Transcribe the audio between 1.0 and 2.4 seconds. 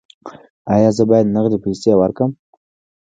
باید نغدې پیسې ورکړم؟